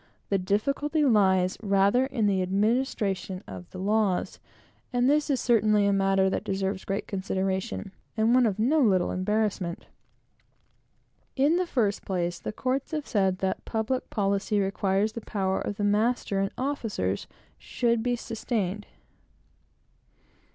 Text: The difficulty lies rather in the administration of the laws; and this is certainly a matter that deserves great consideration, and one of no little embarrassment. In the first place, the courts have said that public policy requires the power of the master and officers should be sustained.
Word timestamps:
The 0.29 0.39
difficulty 0.39 1.05
lies 1.05 1.59
rather 1.61 2.07
in 2.07 2.25
the 2.25 2.41
administration 2.41 3.43
of 3.45 3.69
the 3.69 3.77
laws; 3.77 4.39
and 4.91 5.07
this 5.07 5.29
is 5.29 5.39
certainly 5.39 5.85
a 5.85 5.93
matter 5.93 6.27
that 6.27 6.43
deserves 6.43 6.85
great 6.85 7.05
consideration, 7.05 7.91
and 8.17 8.33
one 8.33 8.47
of 8.47 8.57
no 8.57 8.79
little 8.79 9.11
embarrassment. 9.11 9.85
In 11.35 11.57
the 11.57 11.67
first 11.67 12.03
place, 12.03 12.39
the 12.39 12.51
courts 12.51 12.89
have 12.93 13.05
said 13.05 13.37
that 13.41 13.63
public 13.63 14.09
policy 14.09 14.59
requires 14.59 15.13
the 15.13 15.21
power 15.21 15.61
of 15.61 15.75
the 15.77 15.83
master 15.83 16.39
and 16.39 16.49
officers 16.57 17.27
should 17.59 18.01
be 18.01 18.15
sustained. 18.15 18.87